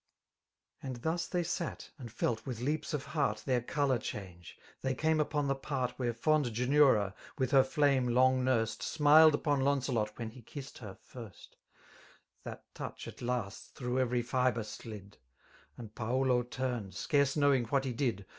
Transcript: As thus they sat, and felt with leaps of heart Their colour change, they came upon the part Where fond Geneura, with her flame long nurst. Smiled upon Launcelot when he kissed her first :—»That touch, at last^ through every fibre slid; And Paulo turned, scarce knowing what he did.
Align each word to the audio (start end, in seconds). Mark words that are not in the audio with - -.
As 0.81 0.93
thus 1.01 1.27
they 1.27 1.43
sat, 1.43 1.91
and 1.99 2.11
felt 2.11 2.43
with 2.47 2.59
leaps 2.59 2.91
of 2.95 3.05
heart 3.13 3.43
Their 3.45 3.61
colour 3.61 3.99
change, 3.99 4.57
they 4.81 4.95
came 4.95 5.19
upon 5.19 5.47
the 5.47 5.53
part 5.53 5.91
Where 5.99 6.11
fond 6.11 6.51
Geneura, 6.51 7.13
with 7.37 7.51
her 7.51 7.63
flame 7.63 8.07
long 8.07 8.43
nurst. 8.43 8.81
Smiled 8.81 9.35
upon 9.35 9.61
Launcelot 9.61 10.17
when 10.17 10.31
he 10.31 10.41
kissed 10.41 10.79
her 10.79 10.95
first 10.95 11.55
:—»That 12.45 12.65
touch, 12.73 13.07
at 13.07 13.17
last^ 13.17 13.73
through 13.73 13.99
every 13.99 14.23
fibre 14.23 14.63
slid; 14.63 15.19
And 15.77 15.93
Paulo 15.93 16.41
turned, 16.41 16.95
scarce 16.95 17.37
knowing 17.37 17.65
what 17.65 17.85
he 17.85 17.93
did. 17.93 18.25